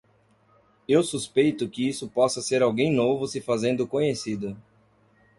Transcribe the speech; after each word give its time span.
Eu 0.87 1.03
suspeito 1.03 1.69
que 1.69 1.87
isso 1.87 2.09
possa 2.09 2.41
ser 2.41 2.63
alguém 2.63 2.91
novo 2.91 3.27
se 3.27 3.39
fazendo 3.39 3.87
conhecido. 3.87 4.57